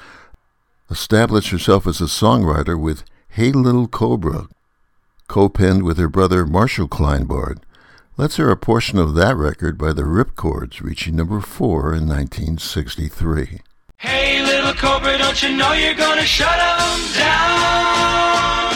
established 0.90 1.52
herself 1.52 1.88
as 1.88 2.02
a 2.02 2.06
songwriter 2.06 2.78
with 2.78 3.04
Hey 3.30 3.54
Little 3.54 3.88
Cobra, 3.88 4.50
co-penned 5.30 5.84
with 5.84 5.98
her 5.98 6.10
brother 6.10 6.46
Marshall 6.46 6.90
Kleinbard. 6.90 7.60
Let's 8.18 8.36
hear 8.36 8.50
a 8.50 8.58
portion 8.58 9.00
of 9.00 9.16
that 9.16 9.38
record 9.38 9.78
by 9.78 9.94
the 9.94 10.04
Rip 10.04 10.36
Chords, 10.36 10.82
reaching 10.82 11.16
number 11.16 11.40
four 11.40 11.94
in 11.94 12.06
1963. 12.06 13.62
Hey, 14.00 14.44
little 14.44 14.74
cobra, 14.74 15.18
don't 15.18 15.42
you 15.42 15.56
know 15.56 15.72
you're 15.72 15.96
gonna 15.96 16.26
shut 16.26 16.52
'em 16.52 17.00
down? 17.16 18.74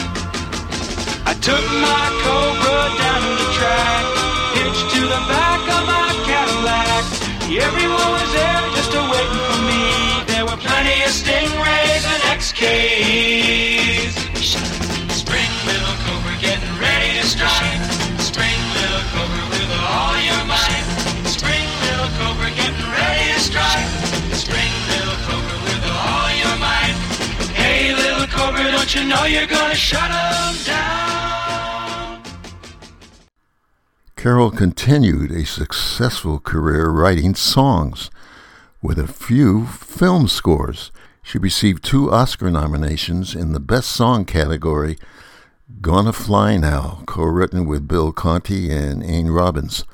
I 1.26 1.34
took 1.42 1.64
my 1.88 2.04
cobra 2.24 2.88
down 2.96 3.20
to 3.20 3.32
the 3.36 3.50
track, 3.52 4.04
hitched 4.56 4.94
to 4.94 5.00
the 5.02 5.22
back 5.28 5.60
of 5.76 5.86
my 5.86 6.08
Cadillac. 6.24 7.04
Everyone 7.52 7.81
days. 12.62 14.14
Spring 15.10 15.50
getting 16.40 16.74
ready 16.78 17.18
to 17.18 17.26
strike. 17.26 17.82
Spring 18.22 18.60
with 18.78 19.72
all 19.82 20.16
your 20.22 20.44
might. 20.46 20.86
Spring 21.26 21.66
getting 22.54 22.88
ready 22.98 23.26
to 23.34 23.40
strike. 23.40 23.88
Spring 24.42 24.72
with 24.88 25.84
all 26.06 26.30
your 26.42 26.56
might. 26.62 26.96
Hey, 27.60 27.94
little 27.94 28.26
cobra, 28.28 28.70
don't 28.70 28.94
you 28.94 29.04
know 29.04 29.24
you're 29.24 29.46
gonna 29.46 29.74
shut 29.74 30.10
them 30.10 30.54
down? 30.64 32.22
Carol 34.14 34.52
continued 34.52 35.32
a 35.32 35.44
successful 35.44 36.38
career 36.38 36.90
writing 36.90 37.34
songs 37.34 38.08
with 38.80 38.98
a 39.00 39.08
few 39.08 39.66
film 39.66 40.28
scores 40.28 40.92
she 41.22 41.38
received 41.38 41.84
two 41.84 42.10
Oscar 42.10 42.50
nominations 42.50 43.34
in 43.34 43.52
the 43.52 43.60
Best 43.60 43.90
Song 43.90 44.24
category. 44.24 44.98
Gonna 45.80 46.12
Fly 46.12 46.56
Now, 46.56 47.02
co 47.06 47.22
written 47.22 47.66
with 47.66 47.88
Bill 47.88 48.12
Conti 48.12 48.70
and 48.70 49.02
Ayn 49.02 49.34
Robbins, 49.34 49.84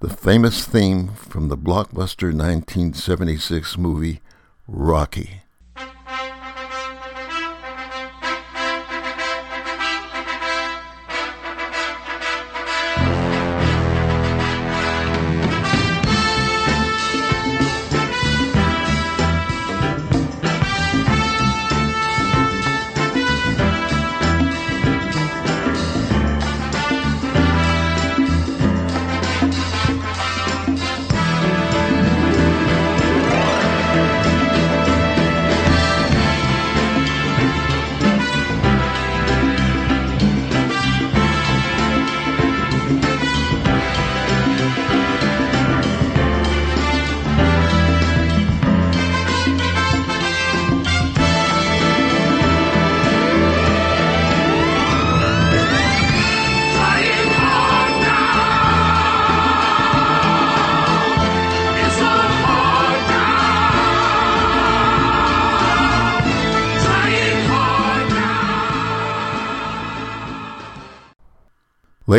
the 0.00 0.10
famous 0.10 0.64
theme 0.64 1.08
from 1.14 1.48
the 1.48 1.58
blockbuster 1.58 2.32
1976 2.34 3.76
movie 3.76 4.20
Rocky. 4.66 5.39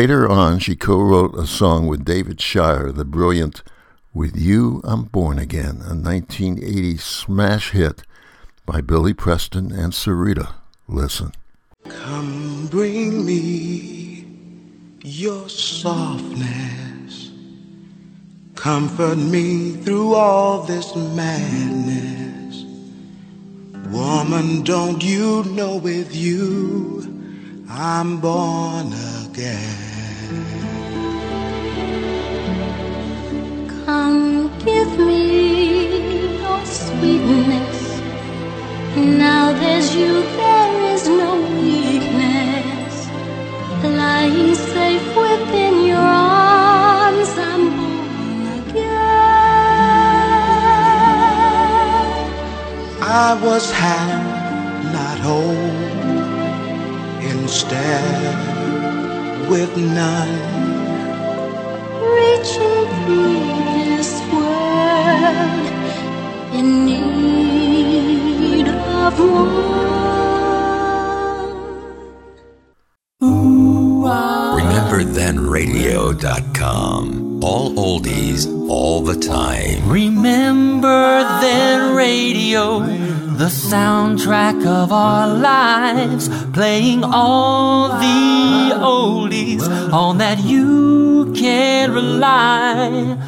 Later 0.02 0.28
on, 0.28 0.58
she 0.58 0.74
co 0.74 1.00
wrote 1.00 1.38
a 1.38 1.46
song 1.46 1.86
with 1.86 2.04
David 2.04 2.40
Shire, 2.40 2.90
the 2.90 3.04
brilliant 3.04 3.62
With 4.12 4.36
You 4.36 4.80
I'm 4.82 5.04
Born 5.04 5.38
Again, 5.38 5.76
a 5.86 5.94
1980 5.94 6.96
smash 6.96 7.70
hit 7.70 8.02
by 8.66 8.80
Billy 8.80 9.14
Preston 9.14 9.70
and 9.70 9.92
Syreeta. 9.92 10.54
Listen. 10.88 11.30
Come 11.88 12.66
bring 12.66 13.24
me 13.24 14.26
your 15.04 15.48
softness. 15.48 17.30
Comfort 18.56 19.18
me 19.18 19.70
through 19.84 20.14
all 20.14 20.64
this 20.64 20.96
madness. 20.96 22.64
Woman, 23.86 24.64
don't 24.64 25.00
you 25.04 25.44
know 25.44 25.76
with 25.76 26.12
you 26.12 27.02
I'm 27.68 28.20
born 28.20 28.92
again? 29.28 29.91
Come 33.86 34.50
give 34.64 34.98
me 34.98 36.38
your 36.40 36.64
sweetness. 36.64 38.00
Now 38.96 39.52
there's 39.52 39.94
you, 39.94 40.22
there 40.38 40.94
is 40.94 41.08
no 41.08 41.40
weakness. 41.60 43.08
Lying 43.84 44.54
safe 44.54 45.08
within 45.16 45.84
your 45.86 45.98
arms, 45.98 47.30
I'm 47.38 47.64
born 47.76 48.46
again. 48.60 49.02
I 53.02 53.40
was 53.42 53.70
half, 53.72 54.92
not 54.92 55.18
whole. 55.18 55.72
Instead, 57.20 58.51
with 59.52 59.76
none, 59.76 60.32
Reaching 62.00 62.86
through 63.04 63.44
this 63.76 64.10
world 64.32 65.66
in 66.58 66.86
need 66.86 68.68
of 68.68 69.18
one. 69.20 69.82
RememberThenRadio.com. 74.56 77.40
All 77.44 77.72
oldies, 77.72 78.46
all 78.70 79.02
the 79.02 79.16
time. 79.16 79.86
Remember 79.86 81.22
then 81.42 81.94
radio, 81.94 82.78
the 83.42 83.48
soundtrack 83.48 84.64
of 84.64 84.92
our 84.92 85.26
lives, 85.26 86.28
playing 86.52 87.02
all 87.02 87.88
the 87.88 88.72
oldies 88.78 89.64
on 89.92 90.18
that 90.18 90.38
you 90.44 91.32
can 91.36 91.90
rely. 91.90 93.18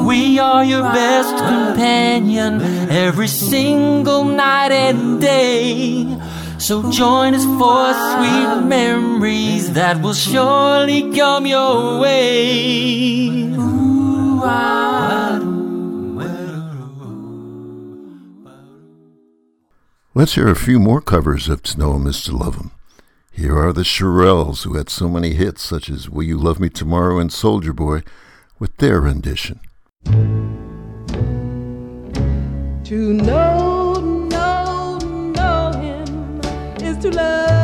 We 0.00 0.40
are 0.40 0.64
your 0.64 0.82
best 0.82 1.36
companion 1.36 2.60
every 2.90 3.28
single 3.28 4.24
night 4.24 4.72
and 4.72 5.20
day. 5.20 6.08
So 6.58 6.90
join 6.90 7.32
us 7.34 7.44
for 7.44 7.84
sweet 8.10 8.66
memories 8.66 9.74
that 9.74 10.02
will 10.02 10.14
surely 10.14 11.14
come 11.16 11.46
your 11.46 12.00
way. 12.00 13.54
Ooh, 13.54 14.40
ah. 14.42 15.21
Let's 20.14 20.34
hear 20.34 20.48
a 20.48 20.54
few 20.54 20.78
more 20.78 21.00
covers 21.00 21.48
of 21.48 21.62
To 21.62 21.78
Know 21.78 21.94
Him 21.94 22.06
Is 22.06 22.22
to 22.24 22.36
Love 22.36 22.56
Him. 22.56 22.72
Here 23.30 23.56
are 23.56 23.72
the 23.72 23.80
Shirelles, 23.80 24.64
who 24.64 24.74
had 24.74 24.90
so 24.90 25.08
many 25.08 25.32
hits 25.32 25.62
such 25.62 25.88
as 25.88 26.10
Will 26.10 26.24
You 26.24 26.36
Love 26.36 26.60
Me 26.60 26.68
Tomorrow 26.68 27.18
and 27.18 27.32
Soldier 27.32 27.72
Boy, 27.72 28.02
with 28.58 28.76
their 28.76 29.00
rendition. 29.00 29.60
To 32.84 33.12
know, 33.14 33.94
know, 34.28 34.98
know 34.98 35.72
him 35.80 36.40
is 36.86 36.98
to 36.98 37.10
love, 37.10 37.61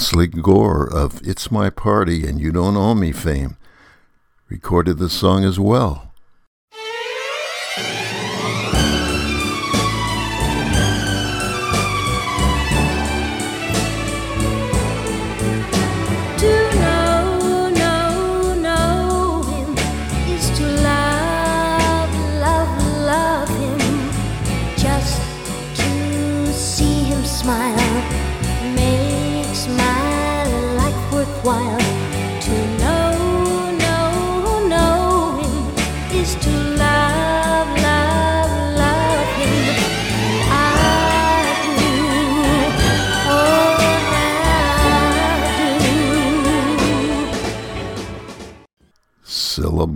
Lesley 0.00 0.28
Gore 0.28 0.90
of 0.90 1.20
It's 1.28 1.50
My 1.50 1.68
Party 1.68 2.26
and 2.26 2.40
You 2.40 2.52
Don't 2.52 2.74
Owe 2.74 2.94
Me 2.94 3.12
fame 3.12 3.58
recorded 4.48 4.96
the 4.96 5.10
song 5.10 5.44
as 5.44 5.60
well. 5.60 6.09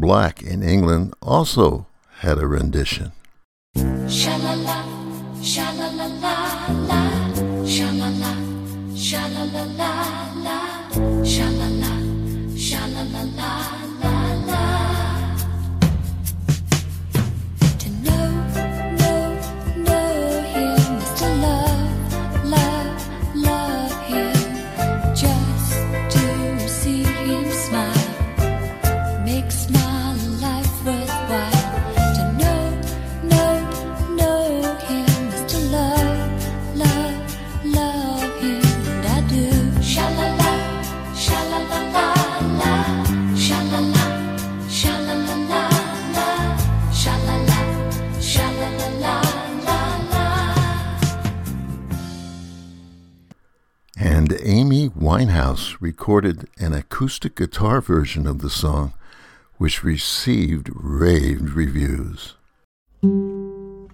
Black 0.05 0.43
in 0.43 0.63
England 0.63 1.15
also 1.23 1.87
had 2.21 2.37
a 2.37 2.47
rendition. 2.47 3.13
Sha 4.07 4.54
recorded 55.85 56.49
an 56.59 56.73
acoustic 56.73 57.37
guitar 57.37 57.83
version 57.83 58.27
of 58.27 58.41
the 58.41 58.49
song, 58.49 58.95
which 59.59 59.85
received 59.85 60.71
rave 60.75 61.55
reviews. 61.55 62.37
To 63.03 63.89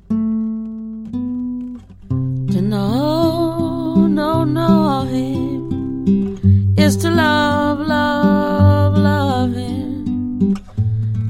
know, 2.63 4.07
know, 4.07 4.45
know 4.45 5.01
him 5.01 6.77
is 6.79 6.97
to 6.99 7.11
love, 7.11 7.81
love, 7.81 8.97
love 8.97 9.53
him. 9.53 10.55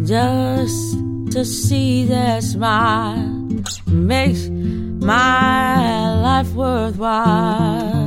Just 0.04 0.98
to 1.32 1.42
see 1.42 2.04
that 2.04 2.42
smile 2.42 3.48
makes 3.86 4.50
my 4.50 6.20
life 6.20 6.52
worthwhile. 6.52 7.99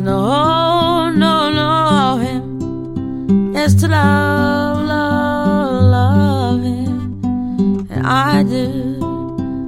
Know, 0.00 1.10
know, 1.10 1.50
know 1.50 2.16
him 2.16 3.54
is 3.54 3.74
to 3.82 3.88
love, 3.88 4.86
love, 4.86 5.82
love 5.84 6.62
him. 6.62 7.86
And 7.90 8.06
I 8.06 8.42
do, 8.42 8.96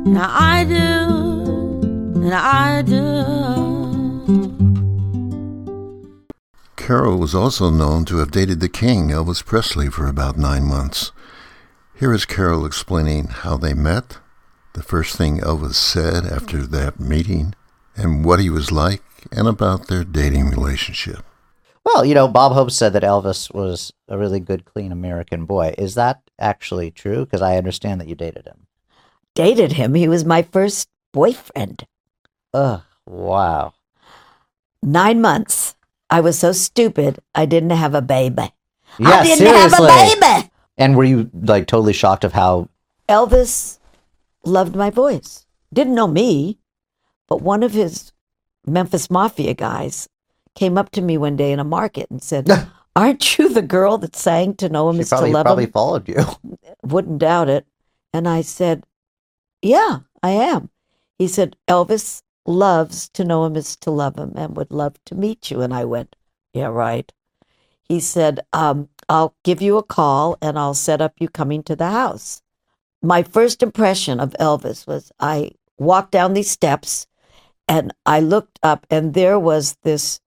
and 0.06 0.18
I 0.18 0.64
do, 0.64 1.82
and 2.22 2.32
I 2.32 2.80
do. 2.80 3.42
Carol 6.76 7.18
was 7.18 7.34
also 7.34 7.68
known 7.68 8.06
to 8.06 8.16
have 8.16 8.30
dated 8.30 8.60
the 8.60 8.70
king, 8.70 9.08
Elvis 9.08 9.44
Presley, 9.44 9.90
for 9.90 10.06
about 10.06 10.38
nine 10.38 10.64
months. 10.64 11.12
Here 11.94 12.14
is 12.14 12.24
Carol 12.24 12.64
explaining 12.64 13.26
how 13.26 13.58
they 13.58 13.74
met, 13.74 14.16
the 14.72 14.82
first 14.82 15.14
thing 15.14 15.40
Elvis 15.40 15.74
said 15.74 16.24
after 16.24 16.66
that 16.66 16.98
meeting, 16.98 17.54
and 17.94 18.24
what 18.24 18.40
he 18.40 18.48
was 18.48 18.72
like, 18.72 19.02
and 19.30 19.46
about 19.46 19.88
their 19.88 20.04
dating 20.04 20.50
relationship. 20.50 21.24
Well, 21.84 22.04
you 22.04 22.14
know, 22.14 22.28
Bob 22.28 22.52
Hope 22.52 22.70
said 22.70 22.92
that 22.92 23.02
Elvis 23.02 23.52
was 23.52 23.92
a 24.08 24.16
really 24.16 24.40
good, 24.40 24.64
clean 24.64 24.92
American 24.92 25.44
boy. 25.44 25.74
Is 25.78 25.94
that 25.94 26.22
actually 26.38 26.90
true? 26.90 27.24
Because 27.24 27.42
I 27.42 27.56
understand 27.56 28.00
that 28.00 28.08
you 28.08 28.14
dated 28.14 28.46
him. 28.46 28.66
Dated 29.34 29.72
him. 29.72 29.94
He 29.94 30.08
was 30.08 30.24
my 30.24 30.42
first 30.42 30.88
boyfriend. 31.12 31.86
Ugh, 32.54 32.82
wow. 33.06 33.74
Nine 34.82 35.20
months. 35.20 35.74
I 36.10 36.20
was 36.20 36.38
so 36.38 36.52
stupid. 36.52 37.18
I 37.34 37.46
didn't 37.46 37.70
have 37.70 37.94
a 37.94 38.02
baby. 38.02 38.52
Yeah, 38.98 39.08
I 39.08 39.22
didn't 39.22 39.38
seriously. 39.38 39.88
have 39.88 40.16
a 40.16 40.20
baby. 40.20 40.50
And 40.76 40.96
were 40.96 41.04
you 41.04 41.30
like 41.32 41.66
totally 41.66 41.92
shocked 41.92 42.24
of 42.24 42.32
how? 42.32 42.68
Elvis 43.08 43.78
loved 44.44 44.76
my 44.76 44.90
voice. 44.90 45.46
Didn't 45.72 45.94
know 45.94 46.08
me, 46.08 46.58
but 47.28 47.40
one 47.40 47.62
of 47.62 47.72
his 47.72 48.12
Memphis 48.66 49.10
Mafia 49.10 49.54
guys 49.54 50.08
came 50.54 50.78
up 50.78 50.90
to 50.90 51.02
me 51.02 51.16
one 51.18 51.36
day 51.36 51.52
in 51.52 51.58
a 51.58 51.64
market 51.64 52.10
and 52.10 52.22
said, 52.22 52.48
Aren't 52.96 53.38
you 53.38 53.48
the 53.48 53.62
girl 53.62 53.96
that 53.98 54.14
sang 54.16 54.54
to 54.56 54.68
know 54.68 54.90
him 54.90 54.96
She 54.96 55.02
is 55.02 55.08
probably 55.08 55.30
to 55.30 55.32
love 55.34 55.46
Him? 55.46 55.46
Probably 55.46 55.64
him? 55.64 55.70
followed 55.72 56.08
you. 56.08 56.24
Wouldn't 56.82 57.18
doubt 57.18 57.48
it. 57.48 57.66
And 58.12 58.28
I 58.28 58.42
said, 58.42 58.84
Yeah, 59.62 60.00
I 60.22 60.30
am. 60.30 60.70
He 61.18 61.26
said, 61.26 61.56
Elvis 61.68 62.22
loves 62.44 63.08
to 63.10 63.24
know 63.24 63.44
him 63.44 63.56
is 63.56 63.76
to 63.76 63.90
love 63.90 64.18
him 64.18 64.32
and 64.36 64.56
would 64.56 64.72
love 64.72 64.96
to 65.06 65.14
meet 65.14 65.50
you. 65.50 65.62
And 65.62 65.72
I 65.72 65.84
went, 65.84 66.16
Yeah, 66.52 66.66
right. 66.66 67.10
He 67.84 68.00
said, 68.00 68.40
um, 68.52 68.88
I'll 69.08 69.34
give 69.44 69.60
you 69.60 69.76
a 69.76 69.82
call 69.82 70.38
and 70.40 70.58
I'll 70.58 70.74
set 70.74 71.00
up 71.00 71.14
you 71.18 71.28
coming 71.28 71.62
to 71.64 71.76
the 71.76 71.90
house. 71.90 72.42
My 73.02 73.22
first 73.22 73.62
impression 73.62 74.20
of 74.20 74.34
Elvis 74.40 74.86
was 74.86 75.12
I 75.20 75.52
walked 75.78 76.12
down 76.12 76.32
these 76.32 76.50
steps 76.50 77.06
and 77.72 77.94
I 78.04 78.20
looked 78.20 78.58
up 78.62 78.86
and 78.90 79.14
there 79.14 79.38
was 79.38 79.76
this 79.82 80.20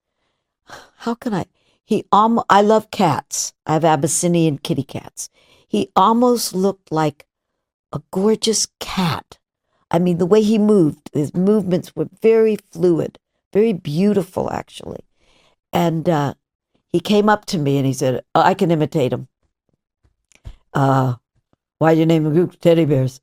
how 1.05 1.13
can 1.13 1.33
I 1.33 1.45
he 1.83 2.03
um 2.11 2.41
I 2.49 2.61
love 2.63 2.89
cats. 2.89 3.53
I 3.67 3.73
have 3.73 3.85
Abyssinian 3.85 4.57
kitty 4.57 4.81
cats. 4.81 5.29
He 5.67 5.91
almost 5.95 6.55
looked 6.55 6.91
like 6.91 7.27
a 7.93 8.01
gorgeous 8.09 8.67
cat. 8.79 9.37
I 9.91 9.99
mean 9.99 10.17
the 10.17 10.25
way 10.33 10.41
he 10.41 10.57
moved, 10.57 11.11
his 11.13 11.35
movements 11.35 11.95
were 11.95 12.09
very 12.29 12.57
fluid, 12.71 13.19
very 13.53 13.73
beautiful 13.73 14.51
actually. 14.51 15.03
And 15.71 16.09
uh 16.09 16.33
he 16.87 16.99
came 16.99 17.29
up 17.29 17.45
to 17.45 17.59
me 17.59 17.77
and 17.77 17.85
he 17.85 17.93
said, 17.93 18.23
oh, 18.33 18.41
I 18.41 18.55
can 18.55 18.71
imitate 18.71 19.13
him. 19.13 19.27
Uh 20.73 21.15
why'd 21.77 21.99
you 21.99 22.07
name 22.07 22.23
the 22.23 22.31
group 22.31 22.59
Teddy 22.59 22.85
Bears? 22.85 23.21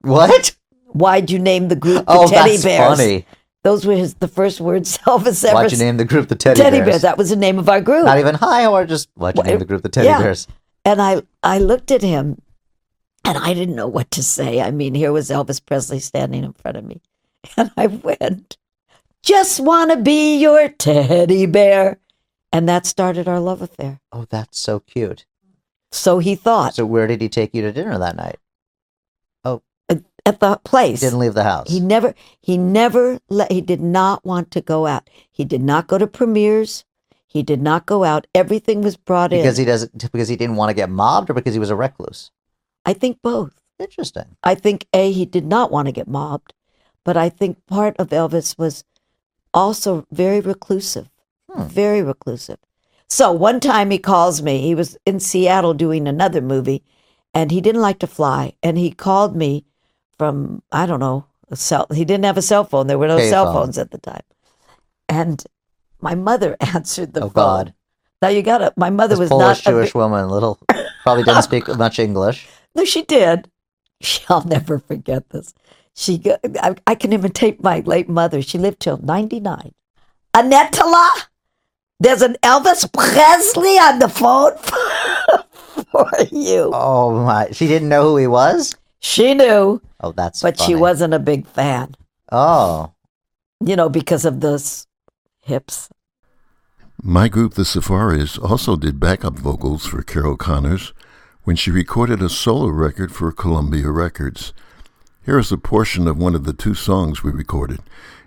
What? 0.00 0.56
Why'd 1.02 1.30
you 1.30 1.38
name 1.38 1.68
the 1.68 1.76
group 1.76 2.06
the 2.06 2.12
Oh, 2.20 2.28
Teddy 2.28 2.52
that's 2.52 2.64
Bears? 2.64 2.98
funny. 2.98 3.26
Those 3.64 3.84
were 3.84 3.94
his 3.94 4.14
the 4.14 4.28
first 4.28 4.60
words 4.60 4.98
Elvis 5.06 5.44
ever 5.44 5.54
Why'd 5.54 5.72
you 5.72 5.78
name 5.78 5.96
the 5.96 6.04
group 6.04 6.28
the 6.28 6.36
Teddy, 6.36 6.60
Teddy 6.60 6.78
Bears? 6.78 6.88
Bears. 6.88 7.02
That 7.02 7.18
was 7.18 7.30
the 7.30 7.36
name 7.36 7.58
of 7.58 7.68
our 7.68 7.80
group. 7.80 8.04
Not 8.06 8.18
even 8.18 8.34
hi, 8.34 8.66
or 8.66 8.84
just 8.86 9.08
why'd 9.14 9.36
you 9.36 9.42
Well, 9.42 9.50
name 9.50 9.58
the 9.58 9.64
group 9.64 9.82
the 9.82 9.88
Teddy 9.88 10.06
yeah. 10.06 10.18
Bears? 10.18 10.46
And 10.84 11.02
I, 11.02 11.22
I 11.42 11.58
looked 11.58 11.90
at 11.90 12.02
him 12.02 12.40
and 13.24 13.36
I 13.36 13.52
didn't 13.54 13.74
know 13.74 13.88
what 13.88 14.10
to 14.12 14.22
say. 14.22 14.60
I 14.60 14.70
mean, 14.70 14.94
here 14.94 15.12
was 15.12 15.28
Elvis 15.28 15.64
Presley 15.64 15.98
standing 15.98 16.44
in 16.44 16.52
front 16.52 16.76
of 16.76 16.84
me. 16.84 17.00
And 17.56 17.70
I 17.76 17.86
went, 17.86 18.56
just 19.22 19.60
want 19.60 19.90
to 19.92 19.96
be 19.96 20.38
your 20.38 20.68
teddy 20.68 21.46
bear. 21.46 21.98
And 22.52 22.68
that 22.68 22.86
started 22.86 23.28
our 23.28 23.38
love 23.38 23.62
affair. 23.62 24.00
Oh, 24.10 24.26
that's 24.28 24.58
so 24.58 24.80
cute. 24.80 25.24
So 25.92 26.18
he 26.18 26.34
thought 26.34 26.74
So 26.74 26.84
where 26.86 27.06
did 27.06 27.20
he 27.20 27.28
take 27.28 27.54
you 27.54 27.62
to 27.62 27.72
dinner 27.72 27.98
that 27.98 28.16
night? 28.16 28.38
At 30.28 30.40
the 30.40 30.52
He 30.52 30.58
place. 30.64 31.00
didn't 31.00 31.18
leave 31.18 31.34
the 31.34 31.44
house. 31.44 31.70
He 31.70 31.80
never, 31.80 32.14
he 32.40 32.56
never 32.58 33.18
let, 33.28 33.50
he 33.50 33.60
did 33.60 33.80
not 33.80 34.24
want 34.24 34.50
to 34.52 34.60
go 34.60 34.86
out. 34.86 35.08
He 35.30 35.44
did 35.44 35.62
not 35.62 35.86
go 35.86 35.98
to 35.98 36.06
premieres. 36.06 36.84
He 37.26 37.42
did 37.42 37.60
not 37.60 37.86
go 37.86 38.04
out. 38.04 38.26
Everything 38.34 38.80
was 38.82 38.96
brought 38.96 39.32
in. 39.32 39.40
because 39.40 39.56
he 39.56 39.64
doesn't 39.64 40.10
because 40.12 40.28
he 40.28 40.36
didn't 40.36 40.56
want 40.56 40.70
to 40.70 40.74
get 40.74 40.88
mobbed 40.88 41.28
or 41.30 41.34
because 41.34 41.54
he 41.54 41.60
was 41.60 41.70
a 41.70 41.76
recluse. 41.76 42.30
I 42.86 42.94
think 42.94 43.20
both. 43.22 43.60
Interesting. 43.78 44.36
I 44.42 44.54
think 44.54 44.86
A, 44.92 45.12
he 45.12 45.24
did 45.26 45.46
not 45.46 45.70
want 45.70 45.86
to 45.86 45.92
get 45.92 46.08
mobbed, 46.08 46.54
but 47.04 47.16
I 47.16 47.28
think 47.28 47.64
part 47.66 47.96
of 47.98 48.08
Elvis 48.08 48.58
was 48.58 48.82
also 49.54 50.04
very 50.10 50.40
reclusive, 50.40 51.08
hmm. 51.50 51.62
very 51.64 52.02
reclusive. 52.02 52.58
So 53.08 53.30
one 53.30 53.60
time 53.60 53.90
he 53.90 53.98
calls 53.98 54.42
me, 54.42 54.60
he 54.60 54.74
was 54.74 54.96
in 55.06 55.20
Seattle 55.20 55.74
doing 55.74 56.08
another 56.08 56.40
movie, 56.40 56.82
and 57.32 57.50
he 57.50 57.60
didn't 57.60 57.80
like 57.82 57.98
to 58.00 58.06
fly. 58.06 58.54
And 58.62 58.76
he 58.76 58.90
called 58.90 59.36
me 59.36 59.64
from, 60.18 60.62
I 60.72 60.86
don't 60.86 61.00
know, 61.00 61.26
a 61.50 61.56
cell. 61.56 61.86
He 61.92 62.04
didn't 62.04 62.24
have 62.24 62.36
a 62.36 62.42
cell 62.42 62.64
phone. 62.64 62.86
There 62.86 62.98
were 62.98 63.08
no 63.08 63.18
cell 63.20 63.52
phones 63.52 63.78
at 63.78 63.90
the 63.90 63.98
time. 63.98 64.22
And 65.08 65.42
my 66.00 66.14
mother 66.14 66.56
answered 66.60 67.14
the 67.14 67.20
Oh, 67.20 67.28
phone. 67.30 67.32
God. 67.32 67.74
Now 68.20 68.28
you 68.28 68.42
got 68.42 68.58
to, 68.58 68.72
my 68.76 68.90
mother 68.90 69.14
This 69.14 69.20
was 69.20 69.28
Polish 69.30 69.64
not 69.64 69.72
a 69.72 69.76
Jewish 69.76 69.88
big- 69.90 69.94
woman, 69.94 70.28
little 70.28 70.58
probably 71.02 71.22
didn't 71.24 71.42
speak 71.42 71.68
much 71.76 71.98
English. 71.98 72.48
No, 72.74 72.84
she 72.84 73.02
did. 73.02 73.48
I'll 74.28 74.44
never 74.44 74.78
forget 74.80 75.30
this. 75.30 75.54
She, 75.94 76.20
I, 76.60 76.76
I 76.86 76.94
can 76.94 77.12
imitate 77.12 77.62
my 77.62 77.80
late 77.80 78.08
mother. 78.08 78.42
She 78.42 78.58
lived 78.58 78.78
till 78.80 78.98
ninety 78.98 79.40
nine. 79.40 79.72
Anetala, 80.34 81.26
there's 81.98 82.22
an 82.22 82.36
Elvis 82.44 82.92
Presley 82.92 83.76
on 83.78 83.98
the 83.98 84.08
phone 84.08 84.56
for 85.90 86.08
you. 86.30 86.70
Oh 86.72 87.24
my! 87.24 87.48
She 87.50 87.66
didn't 87.66 87.88
know 87.88 88.02
who 88.10 88.16
he 88.18 88.28
was. 88.28 88.76
She 89.00 89.34
knew. 89.34 89.80
Oh, 90.00 90.12
that's 90.12 90.42
but 90.42 90.56
funny. 90.56 90.66
she 90.66 90.74
wasn't 90.74 91.14
a 91.14 91.18
big 91.18 91.46
fan. 91.46 91.94
Oh. 92.30 92.92
You 93.64 93.76
know, 93.76 93.88
because 93.88 94.24
of 94.24 94.40
those 94.40 94.86
hips. 95.42 95.88
My 97.02 97.28
group, 97.28 97.54
the 97.54 97.64
Safaris, 97.64 98.38
also 98.38 98.76
did 98.76 98.98
backup 98.98 99.38
vocals 99.38 99.86
for 99.86 100.02
Carol 100.02 100.36
Connors 100.36 100.92
when 101.44 101.56
she 101.56 101.70
recorded 101.70 102.20
a 102.20 102.28
solo 102.28 102.68
record 102.68 103.12
for 103.12 103.30
Columbia 103.32 103.90
Records. 103.90 104.52
Here 105.24 105.38
is 105.38 105.52
a 105.52 105.58
portion 105.58 106.08
of 106.08 106.18
one 106.18 106.34
of 106.34 106.44
the 106.44 106.52
two 106.52 106.74
songs 106.74 107.22
we 107.22 107.30
recorded. 107.30 107.80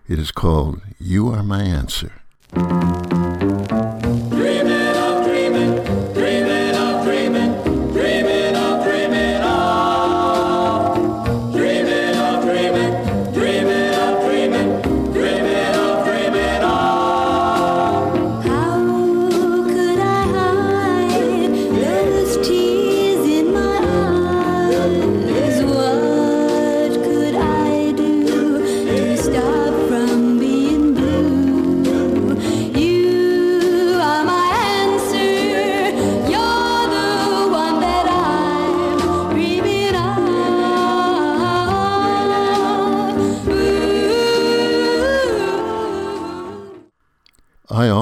It 0.08 0.20
is 0.20 0.32
called 0.32 0.82
You 1.00 1.30
Are 1.30 1.44
My 1.44 1.62
Answer. 1.62 2.14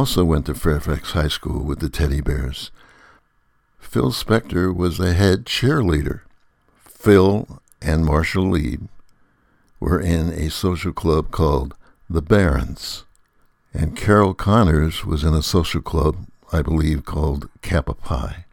also 0.09 0.25
went 0.25 0.47
to 0.47 0.55
Fairfax 0.55 1.11
High 1.11 1.27
School 1.27 1.63
with 1.63 1.81
the 1.81 1.87
Teddy 1.87 2.19
Bears. 2.19 2.71
Phil 3.77 4.09
Spector 4.09 4.75
was 4.75 4.97
the 4.97 5.13
head 5.13 5.45
cheerleader. 5.45 6.21
Phil 6.83 7.61
and 7.79 8.03
Marshall 8.03 8.49
Lee 8.49 8.79
were 9.79 9.99
in 9.99 10.29
a 10.29 10.49
social 10.49 10.93
club 10.93 11.29
called 11.29 11.75
the 12.09 12.23
Barons, 12.23 13.05
and 13.71 13.95
Carol 13.95 14.33
Connors 14.33 15.05
was 15.05 15.23
in 15.23 15.35
a 15.35 15.43
social 15.43 15.79
club, 15.79 16.25
I 16.51 16.63
believe, 16.63 17.05
called 17.05 17.47
Kappa 17.61 17.93
Pi. 17.93 18.45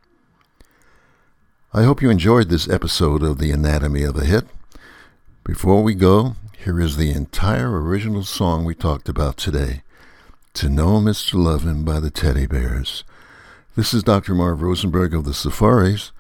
I 1.73 1.85
hope 1.85 2.03
you 2.03 2.11
enjoyed 2.11 2.51
this 2.51 2.69
episode 2.69 3.23
of 3.23 3.39
The 3.39 3.51
Anatomy 3.51 4.03
of 4.03 4.19
a 4.19 4.27
Hit. 4.27 4.45
Before 5.43 5.83
we 5.83 5.95
go, 5.95 6.37
here 6.63 6.79
is 6.79 6.99
the 6.99 7.13
entire 7.13 7.81
original 7.81 8.25
song 8.25 8.67
we 8.67 8.75
talked 8.75 9.09
about 9.09 9.39
today. 9.39 9.81
To 10.57 10.71
Know 10.71 11.01
Mr. 11.03 11.35
Lovin' 11.35 11.85
by 11.85 12.01
the 12.01 12.11
Teddy 12.11 12.47
Bears. 12.47 13.05
This 13.77 13.93
is 13.93 14.03
Dr. 14.03 14.35
Marv 14.35 14.63
Rosenberg 14.63 15.13
of 15.13 15.27
the 15.27 15.35
Safaris. 15.35 16.13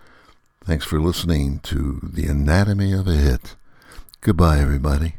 Thanks 0.62 0.84
for 0.84 1.00
listening 1.00 1.60
to 1.60 2.00
The 2.02 2.26
Anatomy 2.26 2.92
of 2.92 3.08
a 3.08 3.14
Hit. 3.14 3.56
Goodbye, 4.20 4.58
everybody. 4.58 5.14